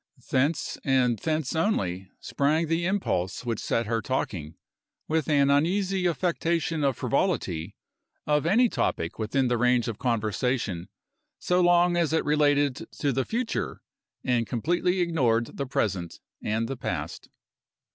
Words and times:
Thence, 0.31 0.79
and 0.83 1.19
thence 1.19 1.55
only, 1.55 2.09
sprang 2.19 2.65
the 2.65 2.87
impulse 2.87 3.45
which 3.45 3.59
set 3.59 3.85
her 3.85 4.01
talking, 4.01 4.55
with 5.07 5.29
an 5.29 5.51
uneasy 5.51 6.07
affectation 6.07 6.83
of 6.83 6.97
frivolity, 6.97 7.75
of 8.25 8.47
any 8.47 8.67
topic 8.67 9.19
within 9.19 9.47
the 9.47 9.59
range 9.59 9.87
of 9.87 9.99
conversation, 9.99 10.89
so 11.37 11.61
long 11.61 11.97
as 11.97 12.13
it 12.13 12.25
related 12.25 12.87
to 12.97 13.11
the 13.13 13.25
future, 13.25 13.83
and 14.23 14.47
completely 14.47 15.01
ignored 15.01 15.55
the 15.57 15.67
present 15.67 16.19
and 16.41 16.67
the 16.67 16.77
past. 16.77 17.29